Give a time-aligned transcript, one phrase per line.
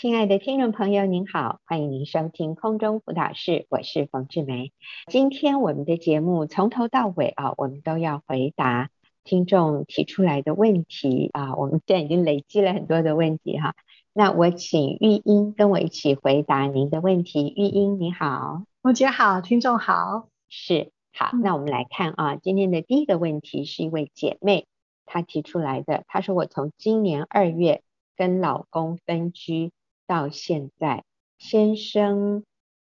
[0.00, 4.72] 亲爱的听众朋友，您好，欢迎您收听空中辅导室，我是冯志梅。
[5.08, 8.88] 今天我们的节目从头到尾啊，我们都要回答
[9.24, 11.54] 听众提出来的问题啊。
[11.54, 13.74] 我们现在已经累积了很多的问题哈。
[14.14, 17.52] 那我请玉英跟我一起回答您的问题。
[17.54, 21.32] 玉英你好，冯姐好，听众好，是好。
[21.42, 24.64] 那我们来看啊，今天的第一个问题是一位姐妹
[25.04, 27.82] 她提出来的，她说我从今年二月
[28.16, 29.72] 跟老公分居。
[30.10, 31.04] 到现在，
[31.38, 32.42] 先生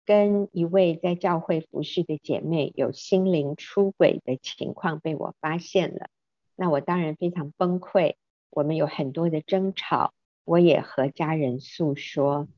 [0.05, 6.09] 跟一位在教会服侍的姐妹有心灵出轨的情况被我发现了，
[6.57, 8.15] 那我当然非常崩溃。
[8.49, 12.49] 我们有很多的争吵，我也和家人诉说。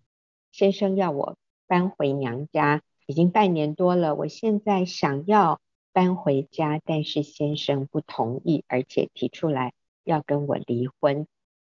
[0.51, 4.15] 先生要我搬回娘家，已经半年多了。
[4.15, 5.61] 我现在想要
[5.93, 11.27] 搬回家，但是先生不同意，而且提出来要跟我离婚。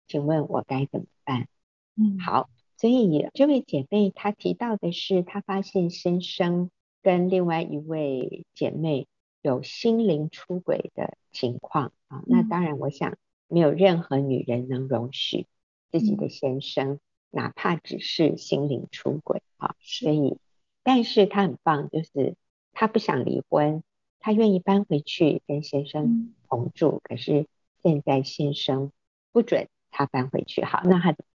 [0.07, 1.49] 请问我该怎么办？
[1.97, 2.49] 嗯，好。
[2.77, 6.71] 所以这位姐妹她提到的是，她发现先生
[7.03, 9.07] 跟另外一位姐妹
[9.41, 12.23] 有心灵出轨的情况啊。
[12.27, 13.17] 那当然，我想
[13.49, 15.47] 没有任何女人能容许
[15.91, 19.75] 自己的先生，哪怕只是心灵出轨啊。
[19.81, 20.37] 所以，
[20.83, 22.37] 但是她很棒，就是
[22.73, 23.83] 她不想离婚，
[24.21, 27.01] 她愿意搬回去跟先生同住。
[27.05, 27.47] 可是
[27.83, 28.93] 现在先生
[29.33, 31.36] 不准她搬回去，好，那她怎么办？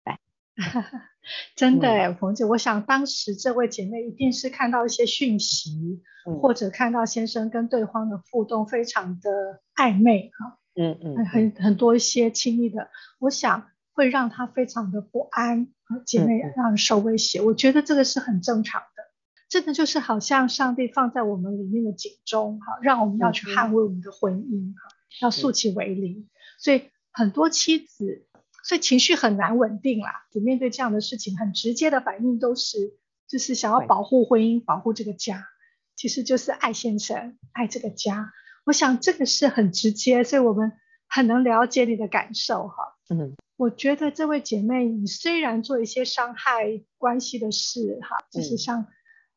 [1.55, 12.89] 真的，冯姐，我想当时这位姐妹一定是看到一些讯息，嗯、或者看到先生跟对方的互动非常的暧昧哈，嗯嗯，很很多一些亲密的，
[13.21, 15.69] 我想会让她非常的不安，
[16.05, 19.05] 姐妹让人受威胁，嗯，我觉得这个是很正常的，
[19.49, 24.89] 这个就是好像上帝放在我们里面的警钟哈，让我们要去捍卫我们的婚姻哈，
[25.21, 28.25] 要肃其为零，所以很多妻子。
[28.69, 35.47] 所以情绪很难稳定啦，就面对这样的事情，很直接的反应都是，就是想要保护婚姻，保护这个家，
[35.97, 38.31] 其实就是爱先生，爱这个家。
[38.67, 40.73] 我想这个是很直接，所以我们
[41.07, 42.99] 很能了解你的感受哈。
[43.09, 48.87] 嗯，我觉得这位姐妹，你虽然做一些伤害关系的事哈，就是像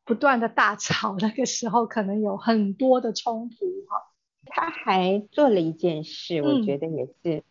[0.04, 3.56] 不断的大吵，那个时候可能有很多的冲突
[3.88, 4.12] 哈。
[4.48, 7.44] 她还做了一件事，我觉得也是，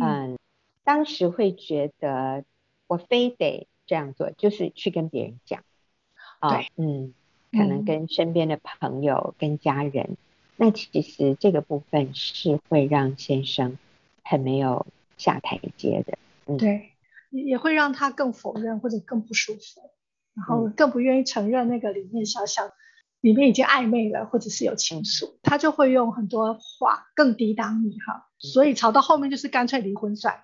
[0.00, 0.32] 嗯。
[0.32, 0.38] 嗯
[0.86, 2.44] 当时会觉得
[2.86, 5.64] 我非得这样做，就是去跟别人讲，
[6.38, 7.12] 啊、哦，嗯，
[7.50, 10.16] 可能跟身边的朋友、嗯、跟家人，
[10.54, 13.76] 那其实这个部分是会让先生
[14.22, 14.86] 很没有
[15.16, 16.16] 下台阶的，
[16.46, 16.92] 嗯，对，
[17.30, 19.90] 也会让他更否认或者更不舒服，
[20.34, 22.70] 然后更不愿意承认那个里面小小
[23.20, 30.42] 里面已经暧昧了，或者是有情愫，他就会用很多话更抵挡你哈，所以吵到后面就是干脆离婚算了。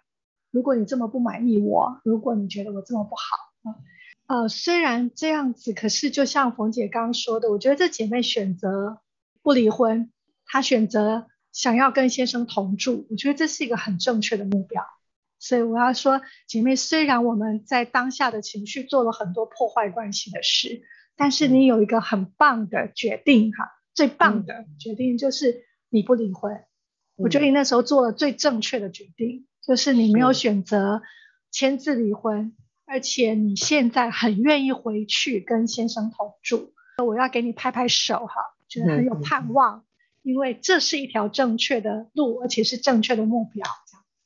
[0.53, 3.23] 如果你这么不满意我，如果你觉得我这么不好，
[4.27, 9.01] 呃，虽然这样子，可是就像冯姐刚刚说的，我觉得这姐妹选择
[9.43, 10.13] 不离婚，
[10.47, 14.85] 她选择想要跟先生同住，我觉得这是一个很正确的目标。
[15.39, 20.83] 所以我要说，姐妹，虽然我们在当下的情绪做了很多破坏关系的事，
[21.17, 26.63] 但是你有一个很棒的决定哈，最棒的决定就是你不离婚。
[27.17, 29.47] 我觉得你那时候做了最正确的决定。
[29.67, 31.03] 就是你没有选择
[31.53, 36.73] 签字离婚，而且你现在很愿意回去跟先生同住，
[37.07, 38.35] 我要给你拍拍手哈，
[38.69, 39.85] 觉得很有盼望，嗯，
[40.23, 43.65] 因为这是一条正确的路，而且是正确的目标，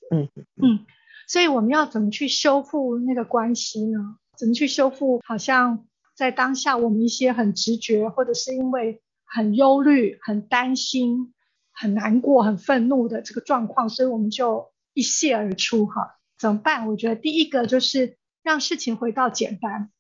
[0.09, 0.41] 这样子。
[0.41, 0.87] 嗯嗯，
[1.29, 4.17] 所以我们要怎么去修复那个关系呢？
[4.39, 5.21] 怎么去修复？
[5.27, 11.35] 好像在当下我们一些很直觉，或者是因为很忧虑、很担心、
[11.73, 14.71] 很难过、很愤怒的这个状况，所以我们就。
[14.97, 16.89] 一泻而出哈，怎么办？
[16.89, 19.91] 我觉得第一个就是让事情回到简单，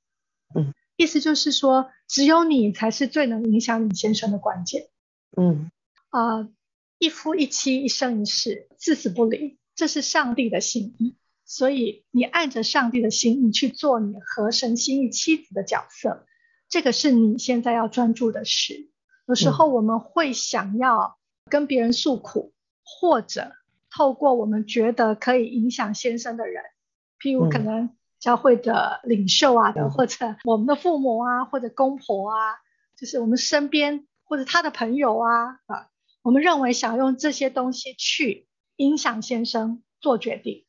[0.54, 4.88] 嗯，意思就是说，只有你才是最能影响你先生的关键，
[5.36, 5.70] 嗯，
[6.08, 6.48] 啊、呃，
[6.98, 16.24] 一夫一妻一生一世，至死不离，这是上帝的心意，所以你按着上帝的心意去做你合神心意妻子的角色，
[16.70, 18.88] 这个是你现在要专注的事。
[19.26, 21.18] 有时候我们会想要
[21.50, 23.52] 跟别人诉苦，或者。
[23.96, 26.62] 透过我们觉得可以影响先生的人，
[27.18, 27.88] 譬如可能
[28.20, 32.56] 教会的领袖啊或者我们的父母啊，或者公婆啊，
[32.94, 35.88] 就是我们身边或者他的朋友啊啊，
[36.20, 38.46] 我们认为想用这些东西去
[38.76, 40.66] 影响先生做决定，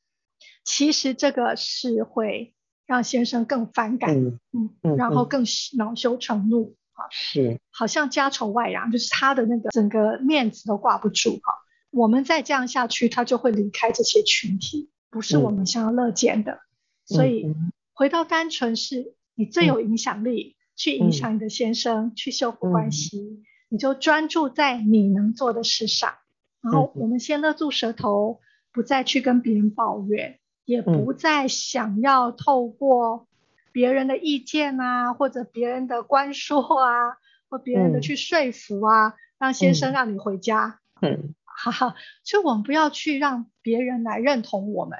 [0.63, 2.53] 其实这个是会
[2.85, 4.39] 让先生更反感，嗯。
[4.53, 5.43] 嗯，嗯，然后更
[5.77, 11.53] 恼羞成怒啊，是，好像家丑外扬，就是他的那个整个面子都挂不住哈。
[11.97, 16.53] 我们再这样下去，他就会离开这些群体，不是我们想要乐见的。
[16.53, 16.59] 嗯、
[17.05, 17.53] 所以
[17.93, 26.13] 回到单纯是你最有影响力，嗯、去影响你的先生，嗯、去修复关系，嗯、你就专注在你能做的事上。
[26.61, 28.41] 然后我们先勒住舌头，
[28.71, 33.27] 不再去跟别人抱怨，也不再想要透过
[33.71, 37.17] 别人的意见啊，或者别人的关说啊，
[37.49, 40.79] 或别人的去说服啊，让先生让你回家。
[40.99, 44.99] 嗯，哈哈，就我们不要去让别人来认同我们。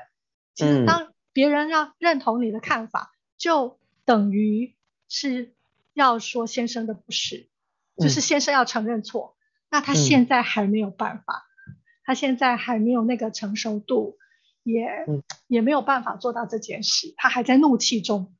[0.56, 4.76] 其实当别人要认同你的看法，就等于
[5.08, 5.54] 是
[5.94, 7.50] 要说先生的不是，
[7.98, 9.38] 就是先生要承认错。
[9.70, 11.44] 那他现在还没有办法。
[12.04, 14.18] 他现在还没有那个成熟度，
[14.64, 18.34] 也、嗯、也没有办法做到这件事，他还在怒气中，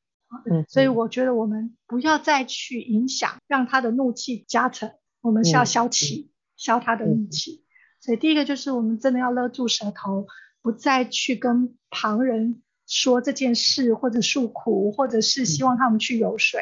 [0.50, 7.66] 嗯，所以我觉得我们不要再去影响，让他的怒气加成，我们是要消气，嗯、消他的怒气。
[8.00, 10.28] 嗯、所以第一个就是我们真的要勒住舌头，
[10.62, 16.60] 不再去跟旁人说这件事，或者诉苦，或者是希望他们去游说。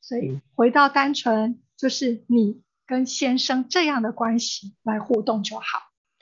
[0.00, 5.64] 所以回到单纯，就是你跟先生这样的关系来互动就好。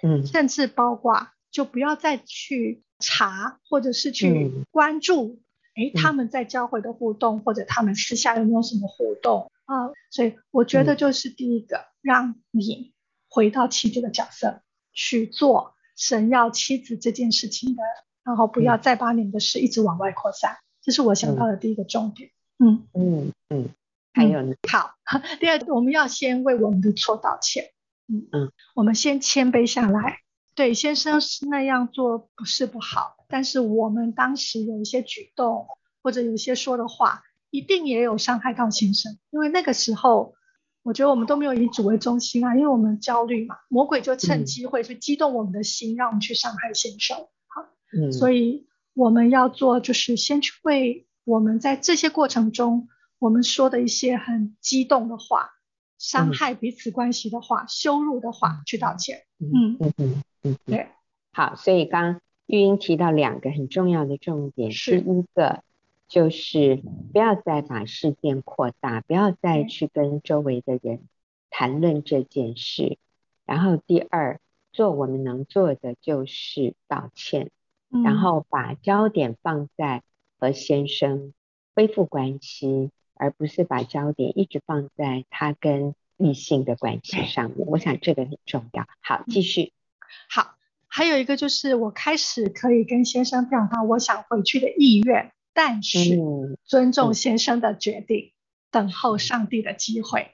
[0.03, 5.41] 嗯，甚至包括就不要再去查，或者是去关注，
[5.75, 9.89] 哎、嗯，他们在教会的互动，嗯、或者他们私下有没有什么互动啊？
[10.11, 12.93] 所以我觉得就是第一个，嗯、让你
[13.37, 14.63] 回到妻子的角色
[14.95, 17.83] 去做神要妻子这件事情的，
[18.25, 22.31] 然后不要再把你们的事一直往外扩散，嗯、这是我想到的第一个重点。
[22.59, 23.69] 嗯嗯嗯，
[24.15, 24.55] 还有呢？
[24.67, 24.95] 好，
[25.39, 27.73] 第二我们要先为我们的错道歉。
[28.09, 30.21] 嗯嗯，我们先谦卑下来。
[30.55, 35.67] 对，先生是那样做不是不好，但是我们当时有一些举动
[36.03, 39.19] 或者有一些说的话，一定也有伤害到先生。
[39.29, 40.35] 因为那个时候，
[40.87, 47.17] 我觉得我们都没有以主为中心啊，因为我们焦虑嘛，魔鬼就趁机会去激动我们的心，让我们去伤害先生。
[47.49, 52.87] 好，嗯，所以我们要做就是先去为我们在这些过程中
[53.19, 55.51] 我们说的一些很激动的话。
[55.99, 59.23] 伤害彼此关系的话，嗯、羞辱的话，去道歉。
[59.41, 60.89] 嗯嗯嗯嗯，对。
[61.33, 65.63] 好，所以刚刚玉英提到两个很重要的重点，是第一个
[66.09, 66.83] 就是
[67.13, 71.01] 不要再把事件扩大，不要再去跟周围的人
[71.51, 72.99] 谈论这件事。
[73.45, 74.41] 然后第二，
[74.73, 77.51] 做我们能做的就是道歉，
[77.91, 80.03] 嗯、然后把焦点放在
[80.39, 81.33] 和先生
[81.75, 82.91] 恢复关系。
[83.19, 88.87] 而不是把焦点一直放在他跟异性的关系上面，我想这个很重要。
[89.01, 89.73] 好，继续。
[90.29, 90.57] 好，
[90.87, 96.21] 还有一个就是我开始可以跟先生表达我想回去的意愿，但是
[96.67, 98.37] 尊重先生的决定，嗯、
[98.71, 100.33] 等候上帝的机会。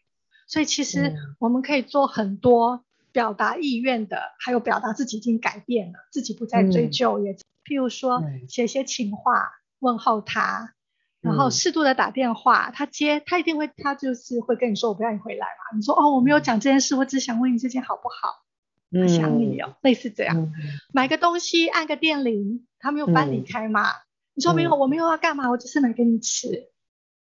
[0.48, 7.32] 所以其实我们可以做很多表达意愿的，还有表达自己已经改变了，自己不再追究，嗯、也
[7.64, 10.74] 譬如说写些情话问候他。
[11.20, 15.76] 然后适度的打电话，他接，他一定会，他就是会跟你说，我不要你回来嘛。
[15.76, 18.42] 你说哦，我没有讲这件事，我只想问你这件好不好？
[18.90, 20.52] 他想你哦，类似这样。
[20.92, 23.92] 买个东西按个电铃，他没有搬离开嘛？
[24.34, 26.70] 你说没有，我没有要干嘛，我只是买给你吃。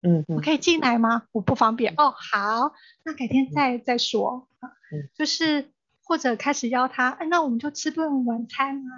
[0.02, 1.24] 嗯，我可以进来吗？
[1.32, 1.94] 我不方便。
[1.96, 2.72] 哦，好，
[3.04, 4.48] 那改天再再说。
[5.14, 5.70] 就是
[6.04, 8.90] 或者开始邀他，哎，那我们就吃顿晚餐啊。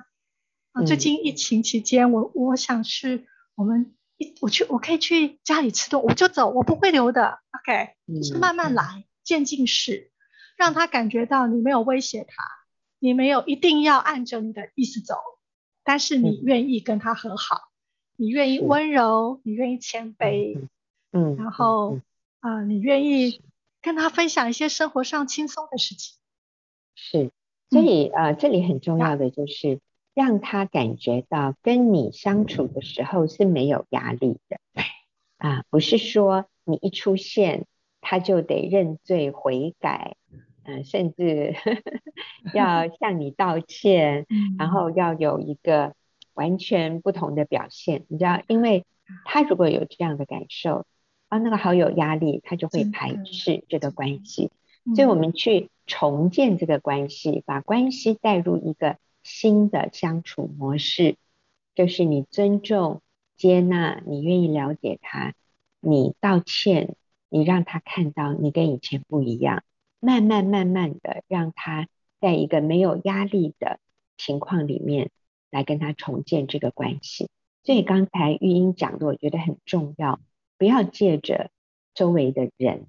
[0.73, 4.35] 啊，最近疫情期间，我我想去我们一。
[4.41, 7.39] 我去，我可以去家里吃顿，我就走，我不会留的。
[7.53, 10.11] OK，就是慢慢来，渐进式，
[10.57, 12.45] 让他感觉到你没有威胁他，
[12.99, 15.17] 你没有一定要按着你的意思走，
[15.85, 17.69] 但是你愿意跟他和好，
[18.17, 20.69] 你愿意温柔，你愿意谦卑，
[21.13, 22.01] 嗯，然后
[22.41, 23.41] 啊，你愿意
[23.83, 26.17] 跟他分享一些生活上轻松的事情。
[26.95, 27.31] 是，
[27.71, 29.81] 所以呃，这里很重要的就是。
[30.17, 34.61] 让他感觉到跟你相处的时候是没有压力的，
[35.39, 37.67] 啊，不是说你一出现
[38.01, 40.15] 他就得认罪悔改，
[40.63, 41.57] 嗯、呃，甚至
[42.55, 44.25] 要向你道歉，
[44.57, 45.97] 然后要有一个
[46.35, 48.85] 完全不同的表现，你知道，因为
[49.25, 50.87] 他如果有这样的感受，
[51.29, 54.51] 啊，那个好有压力，他就会排斥这个关系，
[54.95, 58.99] 所以我们去重建这个关系，把关系带入一个。
[59.27, 61.17] 新的相处模式，
[61.75, 63.01] 就是你尊重、
[63.39, 65.33] 接纳，你愿意了解他，
[65.81, 66.95] 你道歉，
[67.31, 69.65] 你让他看到你跟以前不一样，
[69.99, 71.89] 慢慢慢慢的让他
[72.21, 73.79] 在一个没有压力的
[74.19, 75.11] 情况里面
[75.55, 77.31] 来跟他重建这个关系。
[77.63, 80.21] 所以刚才玉英讲的，我觉得很重要，
[80.59, 81.51] 不要借着
[81.95, 82.89] 周围的人，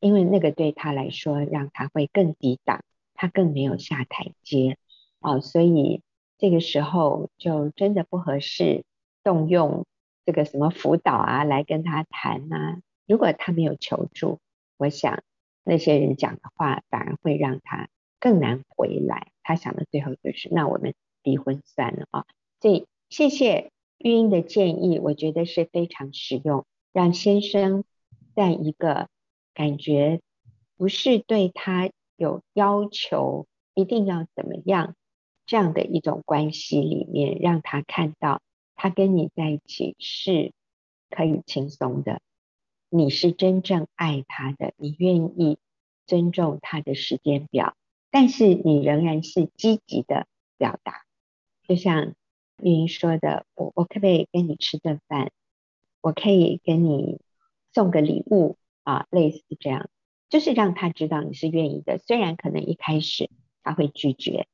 [0.00, 2.82] 因为那个对他来说，让他会更抵挡，
[3.14, 4.78] 他更没有下台阶。
[5.20, 6.02] 哦，所以
[6.38, 8.84] 这个时候就真的不合适
[9.22, 9.84] 动用
[10.24, 12.80] 这个什么辅导啊来跟他谈啊。
[13.06, 14.40] 如果他没有求助，
[14.78, 15.22] 我想
[15.62, 17.88] 那些人讲的话反而会让他
[18.18, 19.32] 更难回来。
[19.42, 20.94] 他想的最后就是，那我们
[21.28, 22.24] 离婚算了啊。
[22.60, 27.84] 所以谢谢玉英的建议，我觉得是非常实用，让先生
[28.34, 29.08] 在一个
[29.52, 30.20] 感觉
[30.76, 34.94] 不是对他有要求，一定要怎么样
[35.46, 38.40] 这样的一种关系里面，让他看到
[38.74, 40.52] 他跟你在一起是
[41.10, 42.20] 可以轻松的，
[42.88, 45.58] 你是真正爱他的，你愿意
[46.06, 47.74] 尊重他的时间表，
[48.10, 51.04] 但是你仍然是积极的表达，
[51.68, 52.14] 就像
[52.60, 55.30] 玉英说的，我我可不可以跟你吃顿饭？
[56.00, 57.20] 我可以跟你
[57.72, 59.88] 送个礼物啊，类似这样，
[60.28, 63.30] 就是让他知道你是愿意的，虽然可能一开始。
[63.60, 64.46] 他会拒绝，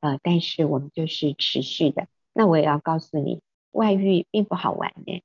[0.00, 2.06] 呃，但是我们就是持续的。
[2.34, 5.22] 那我也要告诉你，外遇并不好玩呢，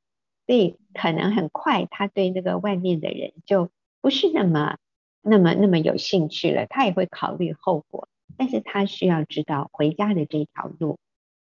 [0.48, 3.70] 所以可能很快他对那个外面的人就
[4.00, 4.78] 不是那么、
[5.22, 6.68] 那么、那么有兴趣了。
[6.68, 8.08] 他也会考虑后果，
[8.38, 10.98] 但是他需要知道回家的这条路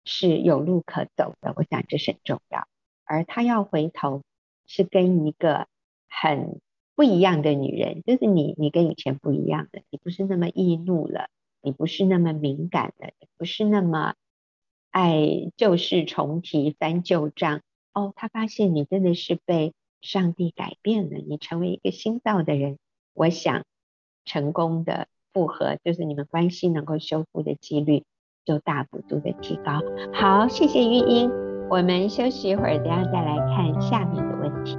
[0.07, 1.53] 是有路可走的。
[1.55, 2.67] 我想这是很重要。
[3.03, 4.23] 而他要回头
[4.65, 5.67] 是跟一个
[6.09, 6.59] 很
[6.95, 11.29] 不一样的女人，就是你，你跟以前不一样的，你不是那么易怒了。
[11.59, 14.13] 你不是那么敏感的，也不是那么
[14.91, 17.61] 爱旧事重提、翻旧账。
[17.93, 22.77] 哦，他发现你真的是被上帝改变了，你成为一个新造的人。
[23.13, 23.65] 我想
[24.23, 28.03] 成功的复合，就是你们关系能够修复的几率
[28.47, 29.81] 就大幅度的提高。
[30.13, 31.29] 好，谢谢玉英，
[31.69, 34.77] 我们休息一会儿，等下再来看下面的问题。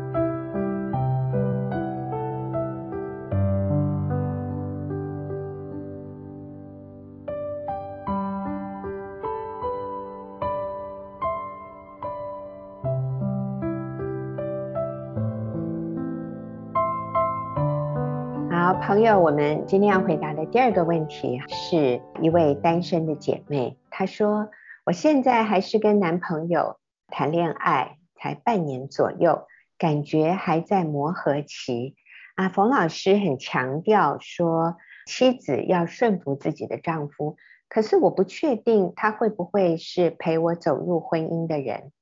[18.88, 24.48] 朋友，我们今天要回答的第二个问题是一位单身的姐妹，她说
[24.86, 26.78] ：“我现在还是跟男朋友
[27.08, 31.96] 谈恋爱，才半年左右，感觉还在磨合期。”
[32.34, 37.36] 啊，冯老师很强调说，妻子要顺服自己的丈夫，
[37.68, 41.92] 可是我不确定他会不会是陪我走入婚姻的人。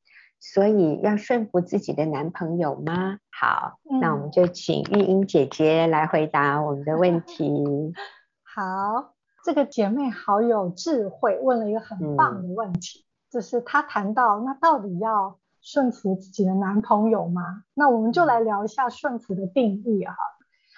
[0.55, 3.19] 所以要顺服自己的男朋友吗？
[3.33, 7.93] 好，嗯、那我们就请玉英姐姐来回答我们的问题。
[8.55, 17.65] 好，这个姐妹好有智慧，问了一个很棒的问题，嗯、就是她谈到那到底要顺服自己的男朋友吗？
[17.75, 20.17] 那我们就来聊一下顺服的定义哈。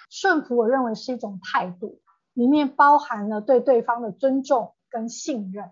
[0.09, 2.01] 顺服，我认为是一种态度，
[2.33, 5.69] 里面包含了对对方的尊重跟信任。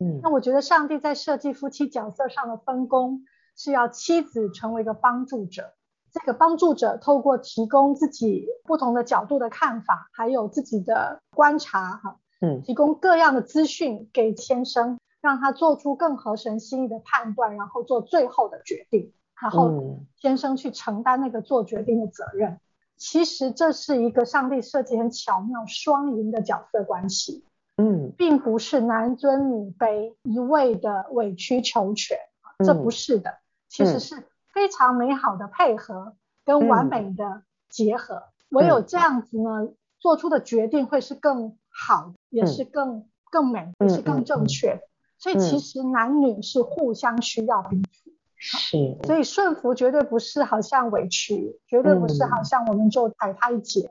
[0.00, 3.24] 嗯，那我觉得上帝在设计夫妻角色上的分工，
[3.56, 5.74] 是要妻子成为一个帮助者，
[6.12, 22.60] 这个帮助者透过提供自己不同的角度的看法，还有自己的观察，哈，嗯，提供各样的资讯给先生，让他做出更合神心意的判断，然后做最后的决定，然后先生去承担那个做决定的责任。
[22.96, 27.44] 其实这是一个上帝设计很巧妙双赢的角色关系。
[27.80, 32.18] 嗯，并不是男尊女卑，一味的委曲求全，
[32.66, 38.24] 这不是的，其实是非常美好的配合跟完美的结合。
[38.48, 39.68] 唯有这样子呢，
[40.00, 44.80] 做出的决定会是更好，也是更更美，也是更正确。
[45.16, 48.98] 所以其实男女是互相需要彼此，是。
[49.04, 53.82] 所以顺服绝对不是好像委屈，绝对不是好像我们就踩他一脚，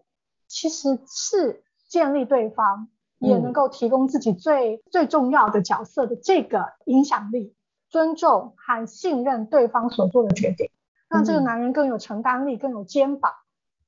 [0.47, 2.89] 其实是建立对方。
[3.19, 7.55] 也能够提供自己最最重要的角色的这个影响力，
[7.89, 10.69] 尊重和信任对方所做的决定，
[11.09, 13.33] 让这个男人更有承担力，更有肩膀。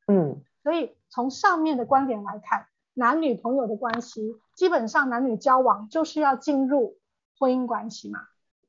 [0.07, 6.97] 嗯，所以从上面的观点来看，男女朋友的关系，基本上男女交往就是要进入
[7.37, 8.19] 婚姻关系嘛。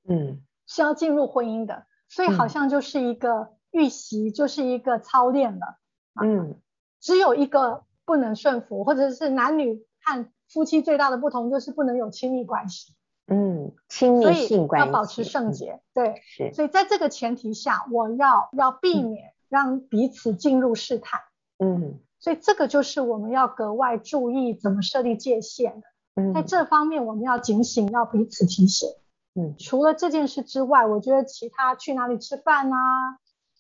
[0.07, 5.79] 嗯，是要进入婚姻的，所以好像就是一个预习，就是一个操练了。
[6.21, 6.61] 嗯，
[7.01, 12.93] 只有一个不能顺服，或者是男女和夫妻最大的不同就是不能有亲密关系，
[13.29, 21.21] 嗯，亲密性关系要保持圣洁，嗯、对，是，所以在这个前提下，我要要避免让彼此进入试探，
[21.59, 28.89] 嗯，所以这个就是我们要格外注意怎么设立界限的，嗯，在这方面我们要警醒，要彼此提醒，
[29.37, 32.77] 嗯，除了这件事之外，我觉得其他去哪里吃饭啊，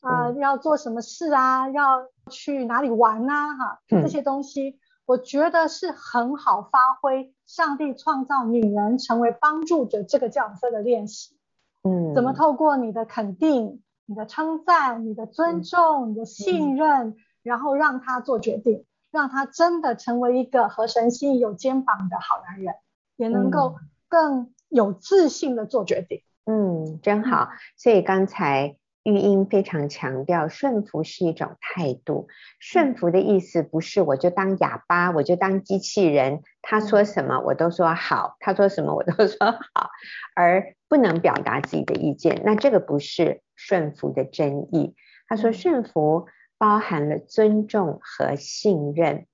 [0.00, 4.80] 啊、呃，要做什么事啊，要去哪里玩啊，哈，这些东西。
[5.10, 11.36] 我觉得是很好发挥上帝创造女人成为帮助者这个角色的练习。
[11.82, 22.76] 嗯，怎么透过你的肯定、你的称赞、你的尊重、嗯、你的信任，嗯、然后让他做决定，让他真的成为一个合神心意、有肩膀的好男人，
[23.16, 23.74] 也能够
[24.08, 26.22] 更有自信的做决定。
[26.44, 27.48] 嗯，真好。
[27.76, 28.76] 所以刚才。
[29.02, 32.28] 玉英非常强调，顺服是一种态度。
[32.58, 39.90] 顺服的意思不是我就当哑巴，我就当机器人，他说什么我都说好，他说什么我都说好，
[40.34, 42.42] 而不能表达自己的意见。
[42.44, 44.94] 那这个不是顺服的真意。
[45.26, 46.26] 他说顺服
[46.58, 49.26] 包含了尊重和信任，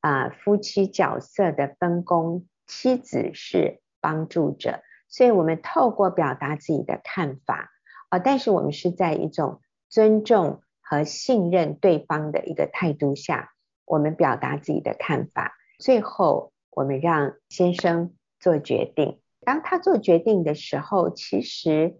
[0.00, 7.71] 啊、呃，夫妻角色的分工，妻子是帮助者，所以我们透过表达自己的看法。
[8.12, 13.54] 啊，但是我们是在一种尊重和信任对方的一个态度下，
[13.86, 15.54] 我们表达自己的看法。
[15.78, 19.18] 最后，我们让先生做决定。
[19.46, 21.96] 当他做决定的时候，其实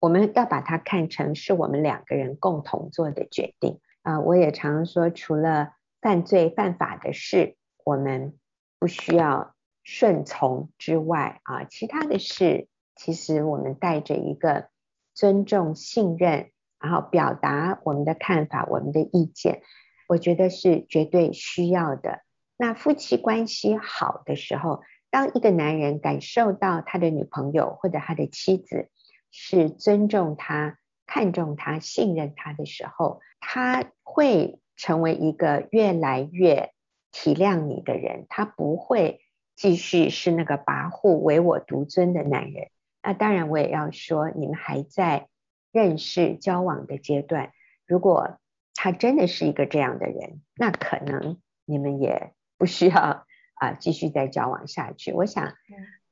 [0.00, 3.78] 我们要把它看成是我们两个人共同做的决定。
[4.02, 7.54] 啊，我也常说，除了犯罪犯法的事，
[7.84, 8.36] 我们
[8.80, 9.54] 不需要
[9.84, 12.66] 顺从之外，啊，其他的事，
[12.96, 14.71] 其实我们带着一个。
[15.14, 16.50] 尊重、信任，
[16.80, 19.62] 然后表达我们的看法、我们的意见，
[20.08, 22.22] 我觉得是绝对需要的。
[22.56, 28.88] 那夫妻关系好的时候，当一个男人感受到他的女朋友或者他的妻子
[29.30, 36.72] 是尊重他、看重他、信任他的时候，他会成为一个越来越
[37.10, 39.20] 体谅你的人，他不会
[39.54, 42.68] 继续是那个跋扈、唯我独尊的男人。
[43.02, 45.28] 那当然，我也要说，你们还在
[45.72, 47.52] 认识交往的阶段。
[47.86, 48.38] 如果
[48.74, 53.26] 他真的是一个这样的人，那可能你们也不需要啊、
[53.60, 55.12] 呃、继续再交往下去。
[55.12, 55.54] 我想，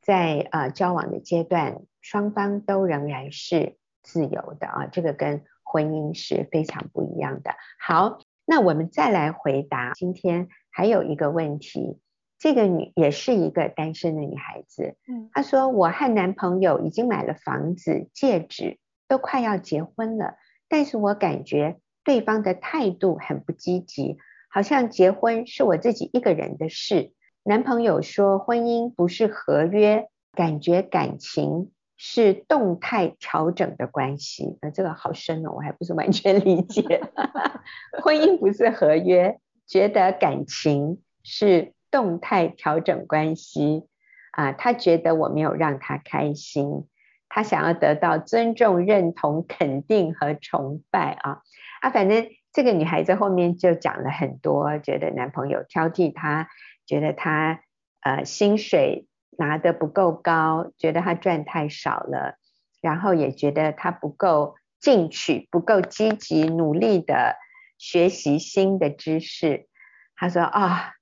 [0.00, 7.54] 在啊、呃、交往的阶段，双方都仍然是自由的啊，这个跟婚姻是非常不一样的。
[7.78, 12.00] 好，那我们再来回答今天还有一个问题。
[12.40, 24.16] 这个女也是一个单身的女孩子，嗯，她说，我和男朋友已经买了房子、戒指，都快要结婚了，但是我感觉对方的态度很不积极，
[24.48, 27.12] 好像结婚是我自己一个人的事。
[27.42, 34.56] 男朋友说婚姻不是合约，感觉感情是动态调整的关系。
[34.62, 37.02] 那这个好深哦，我还不是完全理解。
[38.02, 41.74] 婚姻不是合约，觉得感情是。
[41.90, 43.86] 动态调整关系
[44.32, 46.86] 啊，他觉得我没有让他开心，
[47.28, 51.42] 他想要得到尊重、认同、肯定和崇拜啊
[51.80, 56.48] 啊，反正这个女孩子后面就讲了很多，觉得男朋友挑剔她，
[56.86, 57.60] 觉得他
[58.02, 62.36] 呃薪水拿得不够高，觉得他赚太少了，
[62.80, 67.36] 然后也觉得他不够进取、不够积极、努力的
[67.78, 69.66] 学习新的知识。
[70.14, 70.94] 他说啊。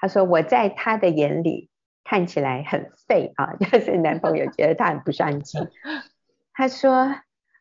[0.00, 1.68] 他说：“我在他的眼里
[2.04, 5.60] 看起来很废啊， 就是男朋友觉得他很不上进。”
[6.54, 6.92] 他说：“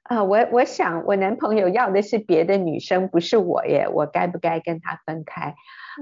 [0.03, 5.53] 啊、呃，我我想我男朋友要的是别的女生，不是我耶，我该不该跟他分开？”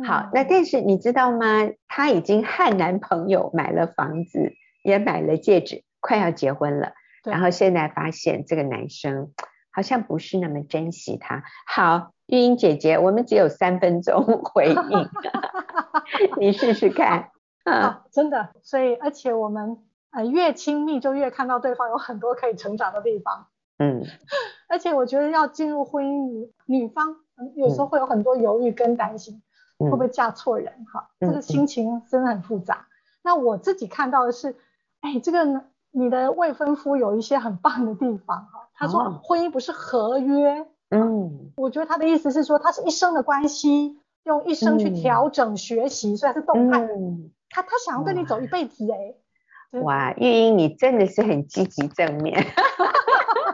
[0.05, 1.69] 好，那但是你知道吗？
[1.87, 6.93] 她已经和男朋友买了房子，也买了戒指，快要结婚了。
[7.23, 9.33] 然后现在发现这个男生
[9.71, 11.43] 好像不是那么珍惜她。
[11.65, 12.11] 好。
[12.29, 14.75] 玉英姐姐，我们只有三分钟回应，
[16.39, 17.31] 你试试看。
[17.65, 19.77] 啊，真的，所以而且我们
[20.11, 23.47] 呃越亲密就越看到对方有很多可以成长的地方。
[23.77, 24.03] 嗯，
[24.69, 27.17] 而且我觉得要进入婚姻，女女方
[27.55, 29.41] 有时候会有很多犹豫跟担心，
[29.79, 30.85] 嗯、会不会嫁错人？
[30.93, 32.75] 哈，这个心情真的很复杂。
[32.75, 32.87] 嗯、
[33.23, 34.55] 那我自己看到的是，
[35.01, 38.69] 哎，这个你的未婚夫有一些很棒的地方哈。
[38.73, 40.61] 他说婚姻不是合约。
[40.61, 46.79] 哦嗯，我觉得他的意思是说，他是一生的关系，用一生去调整学习，嗯、所以他是动态。
[46.81, 49.79] 嗯、他他想要跟你走一辈子哎。
[49.81, 52.45] 哇，玉英，你真的是很积极正面，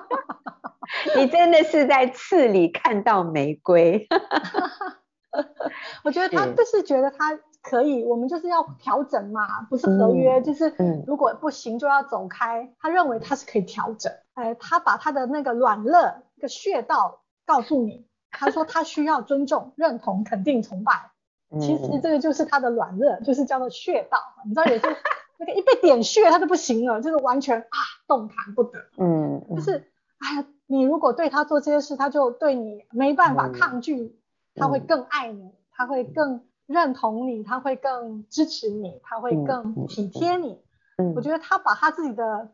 [1.15, 4.07] 你真的是在刺里看到玫瑰。
[6.03, 10.73] 我觉得他就是觉得他可以，我们就是要调整嘛，不是合约，嗯、就是
[11.07, 12.69] 如果不行就要走开。
[12.79, 15.91] 他认为他是可以调整，哎，他把他的那个软肋、
[16.35, 17.19] 那个穴道。
[17.45, 21.11] 告诉你，他说他需要尊重、 认同、肯定、崇拜。
[21.59, 24.17] 其实这个就是他的软肋，就是叫做穴道。
[24.43, 24.87] 你知道有些
[25.37, 28.79] 那个一被点穴，他就不行了，就是完全啊动弹不得。
[28.97, 34.19] 嗯，就是哎呀，你如果对他做这些事，他就对你没办法抗拒，
[34.55, 40.59] 他会更爱你，他会更认同你，他会更支持你，他会更体贴你。
[40.97, 42.49] 嗯，我觉得他把他自己的。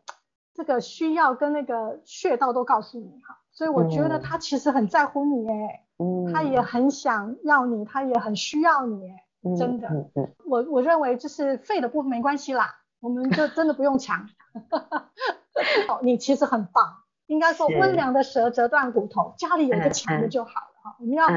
[0.56, 9.26] 这个需要跟那个穴道都告诉你哈，所以我觉得他其实很在乎你哎，嗯，他也很想要你，他也很需要你哎，
[9.58, 9.90] 真的，
[10.46, 14.30] 我我认为就是废的部分没关系啦，我们就真的不用抢，
[16.02, 21.28] 你其实很棒，应该说温良的蛇折断骨头，家里有一个强的就好了哈，我们要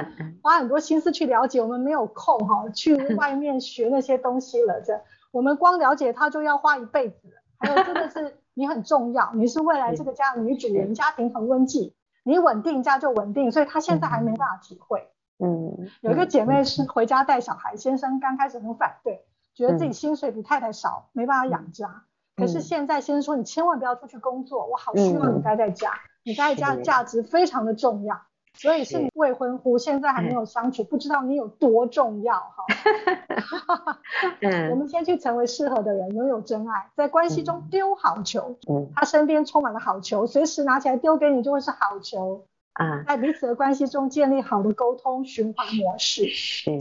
[0.45, 5.01] 花很多心思去了解，我们没有空哈去外面学那些东西了，这
[5.33, 7.17] 我们光了解他就要花一辈子，
[7.59, 8.39] 还有真的是。
[8.55, 15.09] 你很重要，你是未来这个家的女主人，家庭恒温馨，你稳定家就稳定，所以她现在还没办法体会。
[15.39, 22.05] 嗯，有一个姐妹是回家带小孩，先生刚开始很反对，觉得自己薪水比太太少，没办法养家。
[22.37, 25.91] 可是现在先生说，你千万不要出去工作，我好希望你待在家，
[26.23, 28.21] 你待在家的价值非常的重要。
[28.55, 32.65] 所以是你未婚夫，现在还没有相处，不知道你有多重要哈。
[34.71, 38.57] 我们先去成为适合的人，拥有真爱，在关系中丢好球。
[38.69, 42.45] 嗯，他身边充满了好球，随时拿起来丢给你就会是好球。
[42.75, 46.23] 啊，在彼此的关系中建立好的沟通循环模式，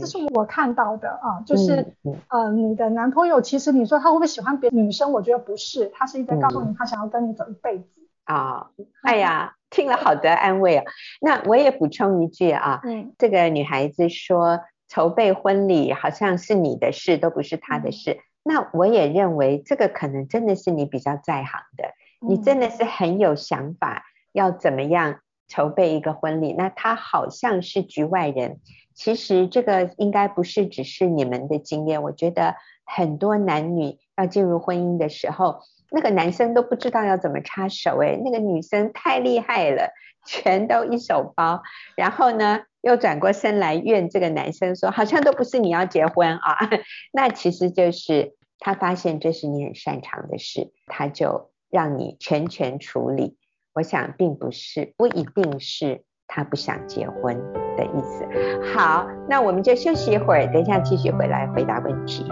[0.00, 1.84] 这是我看到的啊，就是
[2.28, 5.12] 呃，你的男朋友其实你说他会不会喜欢别的女生？
[5.12, 7.84] 我觉得不是，他是一直在告诉你他想要跟你走一辈子。
[8.24, 8.70] 啊，
[9.02, 9.54] 哎呀。
[9.74, 10.84] 听了好的安慰啊，
[11.22, 18.12] 那我也补充一句啊，嗯，这个女孩子说筹备婚礼好像是你的事，都不是她的事。
[18.12, 26.52] 嗯，那我也认为这个可能真的是你比较在行的，你真的是很有想法，要怎么样筹备一个婚礼。
[26.52, 28.60] 那她好像是局外人，
[28.94, 35.62] 其实这个应该不是只是你们的经验，我觉得很多男女要进入婚姻的时候。
[35.92, 39.90] 那个男生都不知道要怎么插手哎，那个女生太厉害了，
[40.26, 41.62] 全都一手包。
[41.96, 46.70] 然后呢，又转过身来怨这个男生说，好像都不是你要结婚啊。
[47.12, 53.36] 那其实就是他发现这是你很擅长的事，他就让你全权处理。
[53.74, 57.36] 我想并不是，不一定是他不想结婚
[57.76, 58.26] 的意思。
[58.74, 62.26] 好，那我们就休息一会儿，等一下继续回来回答问题。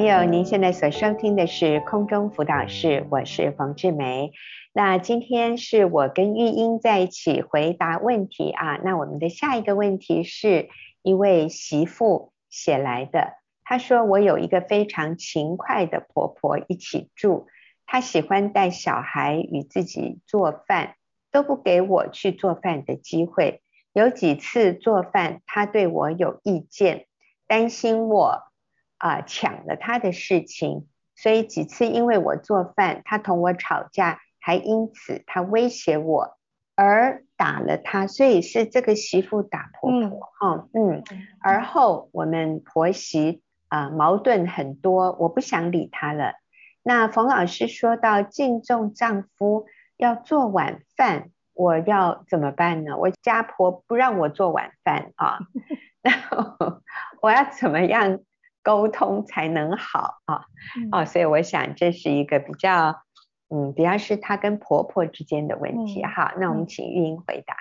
[0.00, 4.32] 朋友，您现在所收听的是空中辅导室，我是冯志梅。
[4.72, 8.80] 那今天是我跟玉英在一起回答问题啊。
[8.82, 10.70] 那我们的下一个问题是
[11.02, 17.48] 一位媳妇写来的，她说，我有一个非常勤快的婆婆一起住，
[17.84, 20.94] 她喜欢带小孩与自己做饭，
[21.30, 23.60] 都不给我去做饭的机会。
[23.92, 27.04] 有几次做饭，她对我有意见，
[27.46, 28.49] 担心我。
[29.00, 30.86] 啊、呃，抢了他的事情，
[31.16, 36.36] 所以几次因为我做饭，他同我吵架，还因此他威胁我
[36.76, 46.34] 而打了他，所以是这个媳妇打婆婆，哈，嗯，嗯，而后我们婆媳啊、呃、矛盾很多，我不想理他了。
[46.82, 52.96] 那冯老师说到敬重丈夫要做晚饭，我要怎么办呢？
[52.96, 55.38] 我家婆不让我做晚饭啊，
[56.02, 56.12] 那
[57.20, 58.20] 我要怎么样？
[58.62, 60.44] 沟通才能好啊，
[60.76, 63.02] 嗯、哦，所以我想这是一个比较，
[63.48, 66.40] 嗯，比较是她跟婆婆之间的问题哈、嗯。
[66.40, 67.54] 那我们请玉英回答。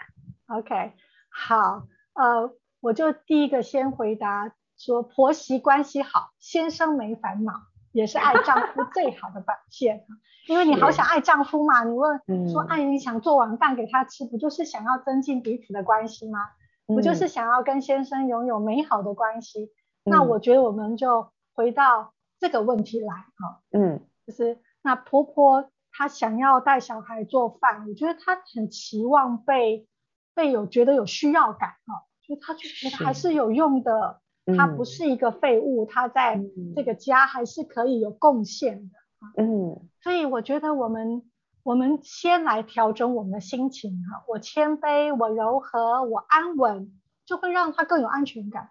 [0.56, 0.94] OK，
[1.30, 1.84] 好，
[2.14, 7.54] 呃，我就第一个先回答说，婆媳关系好，先生没烦恼，
[7.92, 10.06] 也是爱丈夫最好的表现。
[10.48, 16.40] 因为你好想爱丈夫嘛，你问说爱你想做晚饭给他吃，不就是想要增进彼此的关系吗？
[16.88, 19.72] 不就是想要跟先生拥有美好的关系？
[20.04, 29.88] 那我觉得我们就回到这个问题来哈，嗯，就是那婆婆她想要带小孩做饭，我觉得她很期望被
[30.34, 34.22] 被有觉得有需要感哈，就她就觉得还是有用的，
[34.58, 36.42] 她不是一个废物，她在
[36.76, 41.30] 这个家还是可以有贡献的，嗯，所以我觉得我们
[41.64, 48.70] 我们先来调整我们的心情哈，我谦卑，我柔和，我安稳，就会让她更有安全感。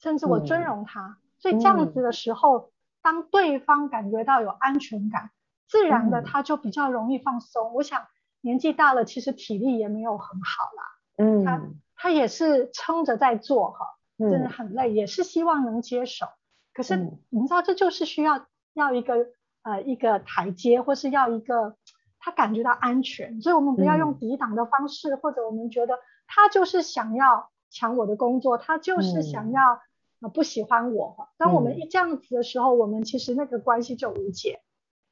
[0.00, 2.70] 甚至我尊荣他，嗯，所以这样子的时候，嗯，
[3.02, 5.30] 当对方感觉到有安全感，
[5.68, 7.70] 自然的他就比较容易放松。
[7.70, 8.06] 嗯，我想
[8.40, 10.82] 年纪大了，其实体力也没有很好啦，
[11.18, 11.62] 嗯，他
[11.94, 13.84] 他也是撑着在做哈，
[14.18, 16.26] 真的很累，嗯，也是希望能接手。
[16.72, 16.96] 可是
[17.28, 19.26] 你知道，这就是需要要一个
[19.62, 21.76] 呃一个台阶，或是要一个
[22.18, 23.42] 他感觉到安全。
[23.42, 29.78] 所以我们不要用抵挡的方式，嗯，或者我们觉得他就是想要抢我的工作，他就是想要。
[30.20, 31.28] 啊不喜欢我。
[31.36, 34.60] 当我们一这样子的时候，嗯、我们其实那个关系就无解。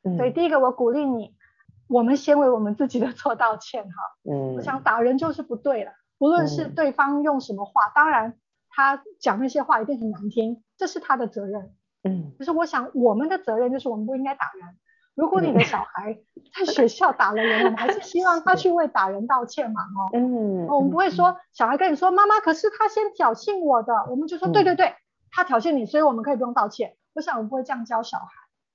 [0.02, 1.34] 嗯、所以第一个我鼓励你，
[1.88, 3.90] 我们先为我们自己的错道歉哈。
[4.30, 11.74] 嗯，我想打人就是不对了，无论是对方用什么话，嗯、当然他讲那些话一定很难听，这是他的责任。
[12.04, 14.78] 嗯，可是我想我们的责任就是我们不应该打人。
[15.18, 16.16] 如果你的小孩
[16.54, 24.94] 在学校打了人，我们还是希望他去为打人道歉嘛，哦，嗯，我们不会说小孩跟你说妈妈，可是他先挑衅我的，我们就说对对对，
[25.32, 26.96] 他挑衅你，所以我们可以不用道歉。
[27.14, 28.26] 我想我们不会这样教小孩，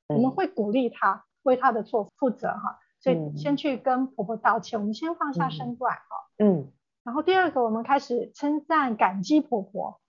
[0.08, 6.68] 我们会鼓励他为他的错负责哈，所以先去跟婆婆道歉，我们先放下身段哈，嗯，
[7.06, 10.02] 然后第二个我们开始称赞感激婆婆，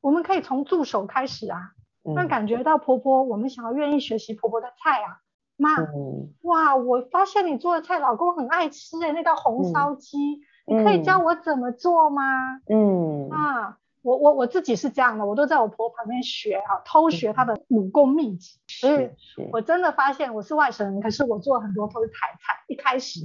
[0.00, 1.72] 我们可以从助手开始啊，
[2.16, 5.20] 让感觉到婆婆，我们想要愿意学习婆婆的菜啊。
[5.56, 6.76] 妈，嗯、哇！
[6.76, 10.18] 我发现你做的菜，老公很爱吃诶，那道红烧鸡，
[10.66, 12.22] 嗯、你可以教我怎么做吗？
[12.68, 18.58] 嗯，啊，我我我自己是这样的，我都在我婆婆旁边学啊，偷学她的武功秘籍。
[18.68, 19.10] 所以，
[19.50, 22.62] 我真的发现我是外省人，可是我做很多都是台菜。
[22.68, 23.20] 一开始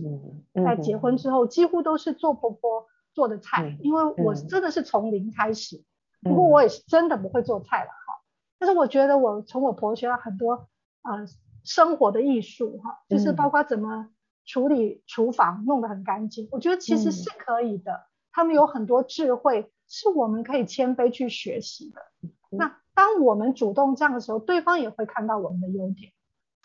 [0.66, 5.84] 在结婚之后，几乎都是做婆婆做的菜，因为我真的是从零开始。
[6.22, 8.22] 不过我也是真的不会做菜了哈，
[8.58, 10.70] 但是我觉得我从我婆婆学到很多
[11.02, 11.16] 啊。
[11.16, 11.26] 呃
[11.64, 14.10] 生活的艺术哈，就是包括怎么
[14.46, 16.46] 处理厨房，弄得很干净。
[16.46, 22.02] 嗯、我觉得其实是可以的，嗯、他们有很多智慧，是我们可以谦卑去学习的。
[22.24, 26.12] 嗯、那当我们主动这样的时候，对方也会看到我们的优点，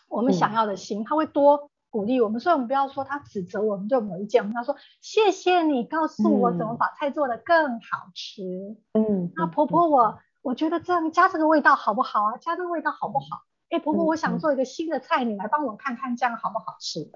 [0.09, 2.41] 我们想要的心，他会多鼓励我们。
[2.41, 8.43] 所以我们不要说他指责我们对某一件，我们要说谢谢你告诉我怎么把菜做得更好吃。
[8.95, 12.37] 嗯，那婆婆我我觉得这样加这个味道好不好啊？
[12.39, 13.43] 加这个味道好不好？
[13.71, 17.11] 哎，婆婆，我想做一个新的菜，嗯、你来帮我看看，这样好不好吃？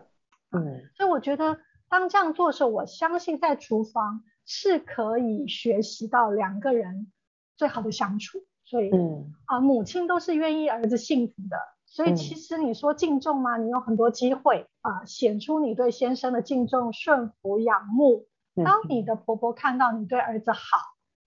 [0.51, 1.59] 嗯，所以我觉得
[1.89, 7.13] 当这样做的时候，我相信在厨房是可以学习到两个人
[7.57, 8.39] 最好的相处。
[8.65, 11.57] 所以，嗯啊，母亲都是愿意儿子幸福的。
[11.87, 13.57] 所以其实你说敬重吗？
[13.57, 18.29] 你有很多机会啊，显出你对先生的敬重、顺服、仰慕。
[18.65, 20.79] 当你的婆婆看到你对儿子好，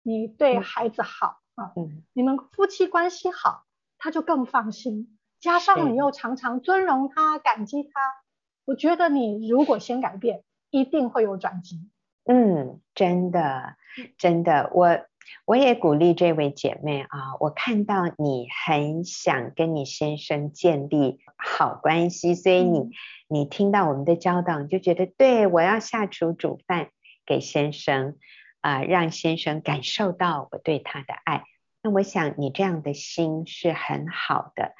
[0.02, 3.66] 你对孩子好啊，嗯，你们夫妻关系好。
[3.98, 7.90] 他就更放心，加上你又常常尊荣他、感激他，
[8.64, 11.90] 我觉得你如果先改变，一定会有转机。
[12.24, 13.76] 嗯，真的，
[14.18, 15.00] 真的，我
[15.46, 22.90] 我也鼓励这位姐妹啊，我看到你很想跟你先生建立好关系，所以你、嗯、
[23.28, 26.90] 你听到我们的教导，你就觉得对，我要下厨煮饭
[27.24, 28.16] 给先生
[28.60, 31.44] 啊、呃，让先生感受到我对他的爱。
[31.80, 34.72] 那我想你这样的心是很好的，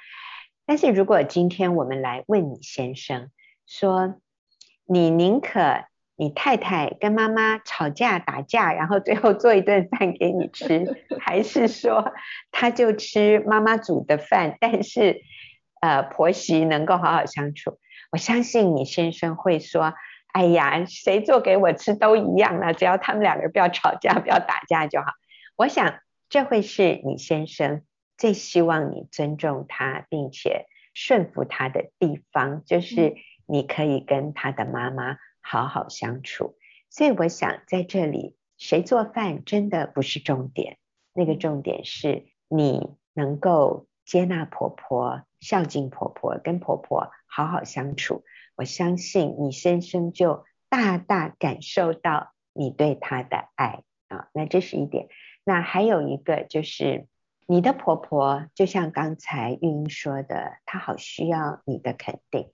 [0.66, 3.30] 但是如果今天我们来问你先生
[3.66, 4.16] 说，
[4.84, 5.84] 你宁可
[6.16, 12.12] 你太太跟妈妈吵架打架，然后最后做一顿饭给你吃，还是说
[12.50, 15.22] 他就吃妈妈煮的饭，但是
[15.80, 17.78] 呃婆媳能够好好相处？
[18.10, 19.94] 我相信你先生会说，
[20.32, 25.12] 哎呀，谁做给我吃都一样了，只要他们两个人不要吵架，不要打架就好。
[25.54, 26.00] 我想。
[26.28, 27.82] 这会是你先生
[28.16, 36.56] 最希望你尊重他，并且顺服他的地方，就是你可以跟他的妈妈好好相处。
[36.90, 40.78] 所以我想在这里，谁做饭真的不是重点，
[41.12, 48.24] 那个重点是你能够接纳婆婆、孝敬婆婆、跟婆婆好好相处。
[48.56, 55.08] 我相信你先生就大大感受到你对他的爱啊，那这是一点。
[55.48, 57.06] 那还有一个就是，
[57.46, 62.50] 你的婆婆就像刚才玉英说的，她好需要你的肯定。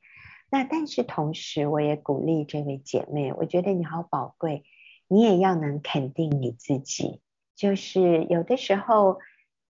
[0.48, 4.62] 那但是同时，我也鼓励这位姐妹，我觉得你好宝贵，
[5.08, 7.20] 你也要能肯定你自己。
[7.56, 9.18] 就是有的时候，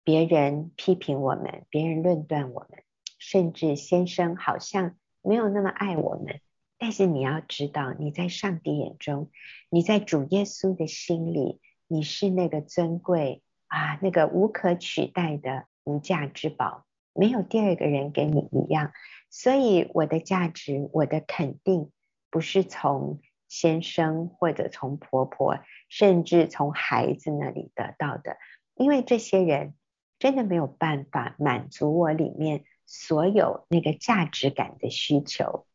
[0.03, 2.81] 别人批评我们，别人论断我们，
[3.19, 6.39] 甚至先生好像没有那么爱我们，
[6.79, 9.29] 但是你要知道，你在上帝眼中，
[9.69, 11.59] 你在主耶稣的心里。
[11.91, 18.93] 你是那个尊贵啊，那个无可取代的无价之宝，没有第二个人跟你一样。
[19.29, 21.91] 所以我的价值，我的肯定，
[22.29, 28.37] 不是从先生或者从婆婆，甚至从孩子那里得到的，
[28.75, 29.73] 因为这些人
[30.17, 35.65] 真的没有办法满足我里面所有那个价值感的需求。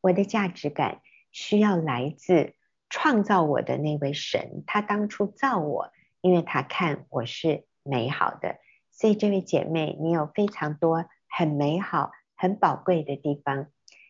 [0.00, 1.00] 我的价值感
[1.32, 2.54] 需要来自。
[2.88, 8.58] 创造我的那位神，他当初造我，因为他看我是美好的，
[8.92, 13.68] 所以这位姐妹，你有非常多很美好、很宝贵的地方，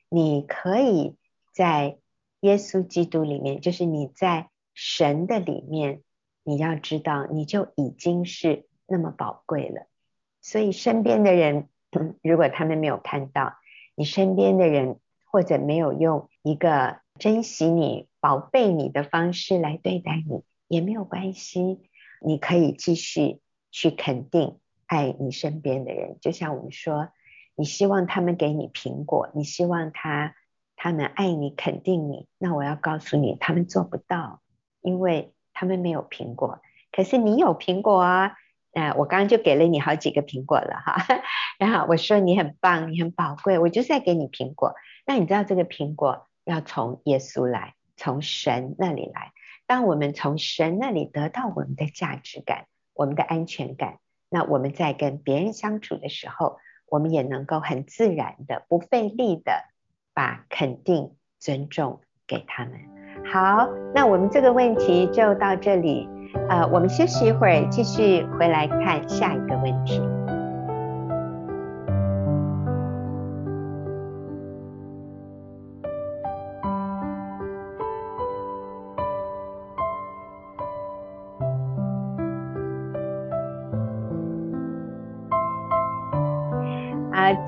[0.08, 1.16] 你可以
[1.52, 1.98] 在
[2.40, 6.02] 耶稣基督里面，就是你在神的里面，
[6.44, 9.86] 你要知道，你就已经是那么宝贵了。
[10.42, 11.68] 所以身边的人，
[12.22, 13.54] 如果他们没有看到
[13.94, 21.88] 你身边的人，或者没有用一个珍惜你、宝贝你的方式来对待你，也没有关系。
[22.20, 27.09] 你可以继续去肯定爱你身边的人，就像我们说，
[27.55, 30.35] 你希望他们给你苹果，你希望他
[30.76, 34.40] 他们爱你、肯定你，那我要告诉你，他们做不到，
[34.81, 36.61] 因为他们没有苹果。
[36.92, 38.37] 可是你有苹果啊，
[38.72, 40.96] 呃，我刚刚就给了你好几个苹果了哈，
[41.59, 44.74] 然后我说你很棒，你很宝贵，我就是在给你苹果。
[45.07, 49.32] 那你知道这个苹果要从耶稣来，从神那里来。
[49.66, 53.98] 当我们从神那里得到我们的价值感、我们的安全感，
[54.30, 59.52] 那我们在跟别人相处的时候，我们也能够很自然的、不费力的
[60.14, 62.74] 把肯定、尊重给他们。
[63.32, 66.09] 好，那我们这个问题就到这里，
[66.48, 70.00] 呃，我们休息一会儿，继续回来看下一个问题。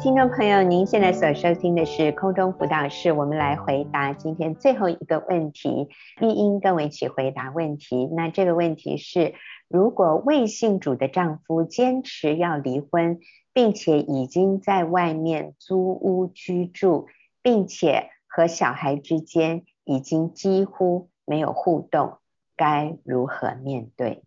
[0.08, 5.90] 听众朋友，您现在所收听的是空中辅导室，我们来回答今天最后一个问题。
[6.22, 8.06] 玉英跟我一起回答问题。
[8.06, 9.34] 那这个问题是：
[9.68, 13.20] 如果未信主的丈夫坚持要离婚，
[13.52, 17.08] 并且已经在外面租屋居住，
[17.42, 22.16] 并且和小孩之间已经几乎没有互动，
[22.56, 24.24] 该如何面对？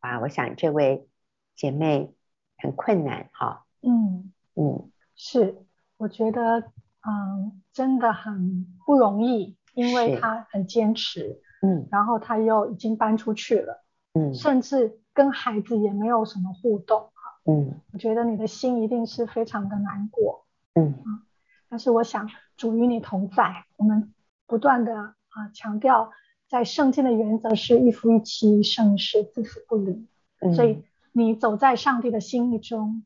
[0.00, 1.06] 啊，我想这位
[1.54, 2.10] 姐妹
[2.56, 4.32] 很困难，哈，嗯。
[4.60, 5.64] 嗯，是，
[5.98, 6.58] 我觉得，
[7.06, 20.44] 嗯，真的很不容易，因为他很坚持，嗯，然后他又已经搬出去了，嗯，甚至跟孩子也没有什么互动，哈，嗯，我觉得你的心一定是非常的难过，
[20.74, 21.22] 嗯，嗯，
[21.68, 24.12] 但是我想主与你同在，我们
[24.48, 26.10] 不断的啊强调，
[26.48, 30.08] 在圣经的原则是一夫一妻，生一世，至死不离，
[30.40, 33.04] 嗯，所以你走在上帝的心意中，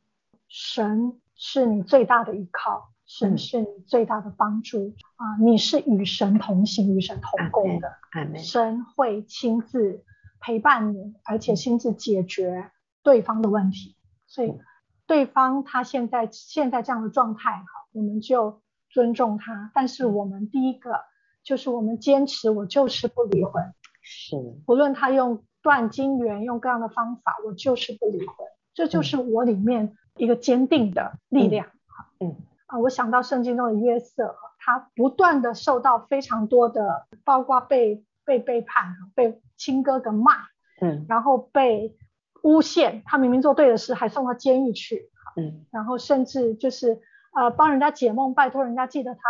[0.49, 1.19] 神。
[1.35, 5.45] 是你最大的依靠，神是你最大的帮助啊、嗯呃！
[5.45, 7.99] 你是与神同行、与神同工的，
[8.39, 10.05] 神会亲自
[10.41, 12.71] 陪伴你，而且亲自解决
[13.03, 13.97] 对方的问题。
[14.27, 14.55] 所以，
[15.07, 19.73] 对方他现在现在这样的状态，哈，我们就尊重他。
[19.75, 21.01] 但是，我们第一个
[21.43, 23.75] 就是我们坚持，我就是不离婚。
[24.01, 28.37] 是，无论他用断金援，用各样的方法，我就是不离婚。
[28.75, 29.97] 这就是我里面。
[30.17, 31.69] 一个坚定的力量，
[32.21, 40.33] 嗯啊，我想到圣经中的约瑟，他不断的受到非常多的，包括被被背叛，被亲哥哥骂，
[40.81, 41.97] 嗯，然后被
[42.43, 47.01] 诬陷，他明明做对的事，还送到监狱去，嗯，然后甚至就是
[47.35, 49.21] 呃帮人家解梦，拜托人家记得他，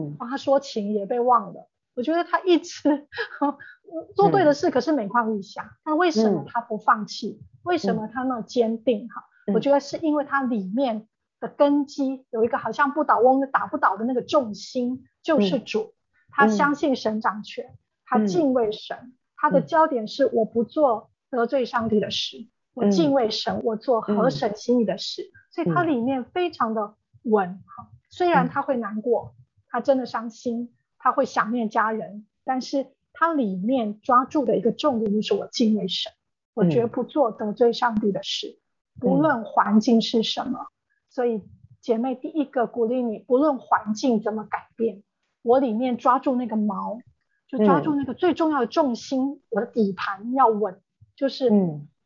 [0.00, 1.68] 嗯，帮他说情也被忘了。
[1.94, 3.08] 我觉得他一直
[4.14, 7.40] 做对的事，可是每况愈下，那、嗯、为什么他不放弃？
[7.40, 9.08] 嗯、为什么他那么坚定？
[9.08, 9.24] 哈？
[9.52, 11.06] 我觉得是因为它里面
[11.40, 15.80] 的根基有一个好像不倒翁打不倒的那个重心，就是主。
[15.80, 15.92] 嗯、
[16.30, 25.22] 他相信神掌权，嗯、他敬畏神，嗯、他的焦点是我不做得罪上帝的事，嗯、我敬畏神，我做合神心意的事。
[25.22, 27.48] 嗯、所以他里面非常的稳。
[27.50, 27.62] 嗯、
[28.10, 29.34] 虽然他会难过，
[29.68, 36.12] 他真的伤心，他会想念家人，但是他里面抓住的一个重点就是我敬畏神，
[36.54, 38.58] 我绝不做得罪上帝的事。
[38.98, 40.66] 不论环境是什么，嗯、
[41.10, 41.42] 所以
[41.80, 45.02] 姐妹第一个鼓励你，不论环境怎么改变，
[45.42, 47.00] 我里面抓住那个锚，
[47.46, 50.80] 就抓住那个最重要的重心，嗯、我的底盘要稳，
[51.14, 51.50] 就是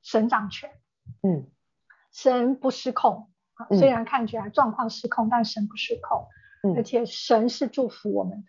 [0.03, 0.71] 神掌权，
[1.23, 1.47] 嗯，
[2.13, 3.31] 神不失控，
[3.71, 6.27] 嗯、虽然看起来状况失控，但神不失控，
[6.63, 8.45] 嗯、而且神是祝福我们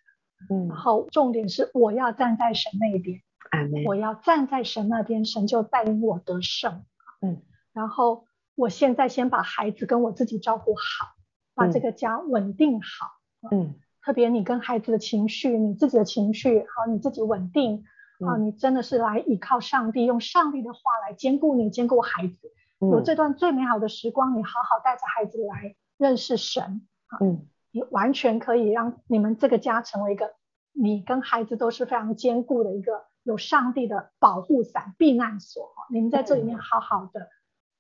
[0.50, 6.84] 的，嗯，然后重点是我要站在神那边，嗯、我要站在神那边，神就带领我得胜，
[7.22, 8.26] 嗯，然后。
[8.62, 11.16] 我现在先把孩子跟我自己照顾好，
[11.56, 13.08] 把这个家稳定好。
[13.50, 17.84] 嗯，特别你跟孩子的情绪，你自己的情绪，好，你自己稳定。
[18.24, 22.54] 啊，你真的是来依靠上帝，用上帝的话来兼顾你，兼顾孩子。
[22.78, 26.88] 有这段最美好的时光，你好好带着孩子来认识神。
[27.20, 30.36] 嗯，你完全可以让你们这个家成为一个
[30.72, 35.72] 你跟孩子都是非常坚固的一个有上帝的保护伞、避难所。
[35.90, 37.28] 你们在这里面好好的。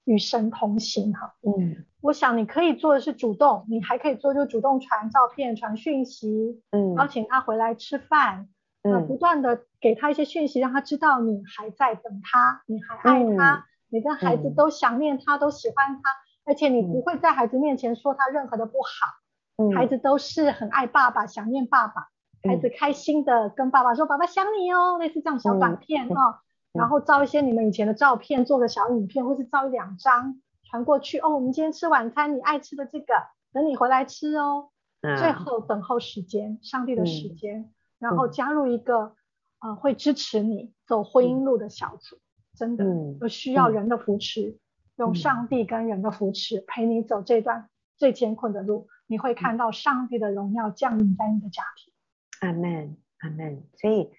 [0.06, 8.50] 与神同行哈，嗯，我想你可以做的是主动，你还可以做就主动传照片、传讯息，嗯，邀请他回来吃饭，
[8.84, 16.02] 嗯，不断的给他一些讯息，让他知道你还在等他，你还爱他，你跟孩子都想念他，嗯、都喜欢他，
[16.46, 19.22] 而且你不会在孩子面前说他任何的不好。
[19.58, 22.08] 嗯、孩子都是很爱爸爸，想念爸爸。
[22.44, 26.42] 嗯、孩子开心的跟爸爸说：“爸爸想你哦。”类似这样小短片哈、
[26.74, 31.20] 然后照一些你们以前的照片，做个小影片，或是照一两张传过去。
[31.20, 33.14] 哦，我们今天吃晚餐，你爱吃的这个，
[33.54, 34.70] 等你回来吃哦。
[35.02, 39.16] 嗯、最后等候时间，上帝的时间，嗯、然后加入一个。
[39.64, 42.84] 啊、呃，会支持你走婚姻路的小组，嗯、真的
[43.22, 44.60] 有需要人的扶持，嗯、
[44.96, 51.94] 用上帝跟人的扶持、嗯、陪你走这段最艰困的路，你会看到上帝的荣耀降临在你的家庭。
[52.40, 53.64] 阿门，阿门。
[53.78, 54.10] 所以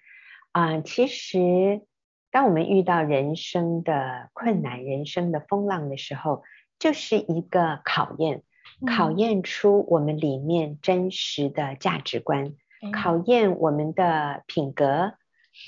[0.53, 1.85] 啊、呃，其实
[2.33, 6.41] 当我们遇到人生的困难、人生的风浪的时候，
[6.79, 8.41] 就是一个考验，
[8.81, 15.13] 嗯、考验出我们里面真实的价值观，嗯、考验我们的品格。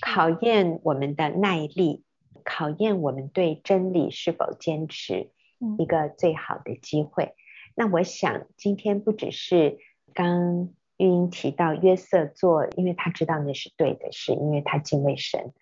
[0.01, 2.03] 考验我们的耐力，
[2.43, 5.30] 考验我们对真理是否坚持，
[5.78, 7.26] 一个最好的机会。
[7.26, 7.36] 嗯、
[7.76, 9.78] 那我想今天不只是
[10.16, 15.53] 刚玉英提到约瑟做，因为他知道那是对的事，因为他敬畏神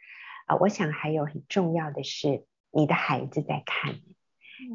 [0.46, 0.56] 啊。
[0.58, 4.00] 我想还有很重要的是，你的孩子在看，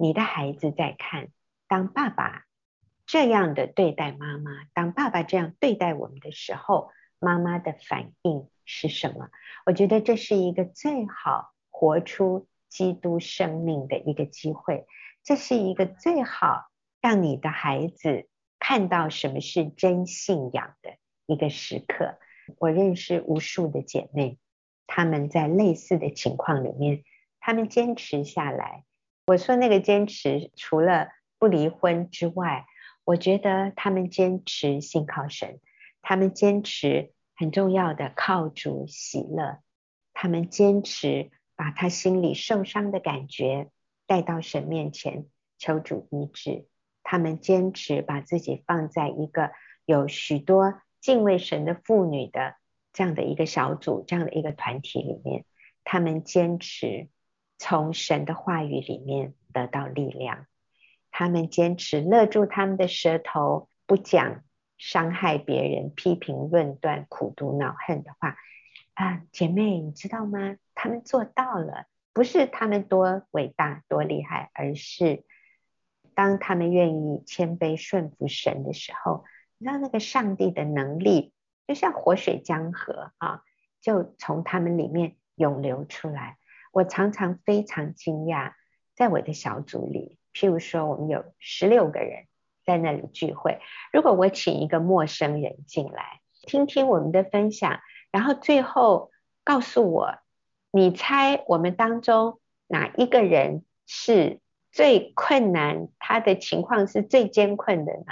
[0.00, 1.28] 你的孩子在看，
[1.66, 2.44] 当爸爸
[3.06, 8.48] 这样的对待妈妈，当爸爸这样对待我们的时候，妈妈的反应。
[8.70, 9.30] 是什么？
[9.64, 14.84] 我觉得这是一个最好活出基督生命的一个机会，
[15.24, 16.66] 这是一个最好
[17.00, 22.18] 让你的孩子看到什么是真信仰的一个时刻。
[22.58, 24.36] 我认识无数的姐妹，
[24.88, 27.04] 他们在类似的情况里面，
[27.38, 28.82] 他们坚持下来。
[29.28, 32.66] 我说那个坚持，除了不离婚之外，
[33.04, 35.60] 我觉得他们坚持信靠神，
[36.02, 37.12] 他们坚持。
[37.40, 39.60] 很重要的，靠主喜乐。
[40.12, 43.70] 他们坚持把他心里受伤的感觉
[44.08, 45.26] 带到神面前，
[45.56, 46.66] 求主医治。
[47.04, 49.52] 他们坚持把自己放在一个
[49.84, 52.56] 有许多敬畏神的妇女的
[52.98, 55.44] 这样的一个小组、这样的一个团体里面。
[55.84, 57.08] 他们坚持
[57.56, 60.46] 从神的话语里面得到力量。
[61.12, 64.42] 他们坚持勒住他们的舌头，不讲。
[64.80, 68.36] 伤害别人、批评论断、苦毒恼恨的话，
[68.94, 70.56] 啊，姐妹，你知道吗？
[70.72, 75.24] 他们做到了，不是他们多伟大、多厉害，而是
[76.14, 79.24] 当他们愿意谦卑顺服神的时候，
[79.58, 81.32] 你知道那个上帝的能力，
[81.68, 83.44] 就像活水江河啊，
[83.80, 86.38] 就从他们里面涌流出来。
[86.72, 88.54] 我常常非常惊讶，
[88.96, 92.24] 在我的小组里，譬如说，我们有十六个人。
[92.64, 93.60] 在那里聚会，
[93.94, 97.80] 如果我请一个陌生人进来，听听我们的分享，
[98.12, 99.10] 然后最后
[99.42, 100.18] 告诉我，
[100.70, 104.40] 你猜我们当中哪一个人是
[104.70, 108.04] 最困难，他的情况是最艰困的呢？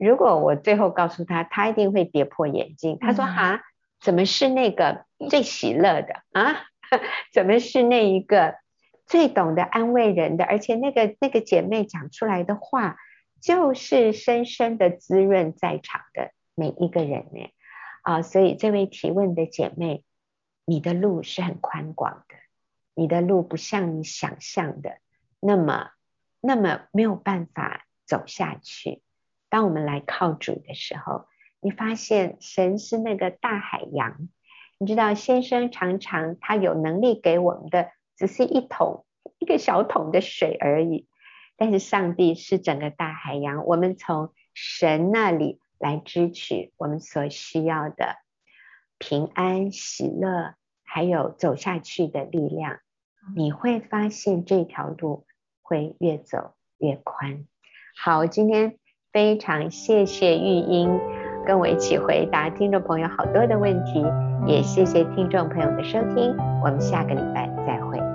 [0.00, 2.98] 如果我最后告诉他，他一定会跌破眼镜。
[2.98, 3.60] 他说：“哈、嗯，
[4.00, 6.64] 怎么是那个最喜乐的啊？
[7.32, 8.56] 怎么是那一个
[9.06, 10.44] 最懂得安慰人的？
[10.44, 12.96] 而且那个那个姐妹讲出来的话。”
[13.42, 17.50] 就是深深的滋润在场的每一个人呢，
[18.02, 20.04] 啊，所以这位提问的姐妹，
[20.66, 22.34] 你的路是很宽广的，
[22.94, 24.98] 你的路不像你想象的
[25.40, 25.88] 那么
[26.42, 29.00] 那么没有办法走下去。
[29.50, 31.26] 当我们来靠主的时候，
[31.60, 34.28] 你发现神是那个大海洋，
[34.78, 39.04] 你知道先生常常他有能力给我们的只是一桶
[39.38, 41.06] 一个小桶的水而已。
[41.56, 48.16] 但是上帝是整个大海洋，我们从神那里来支取我们所需要的
[48.96, 52.78] 平安、喜乐，还有走下去的力量。
[53.36, 55.26] 你会发现这条路
[55.60, 57.46] 会越走越宽。
[57.94, 58.78] 好，今天
[59.12, 60.88] 非常谢谢玉英
[61.44, 64.04] 跟我一起回答听众朋友好多的问题，
[64.46, 66.32] 也谢谢听众朋友的收听，
[66.62, 68.09] 我们下个礼拜再会。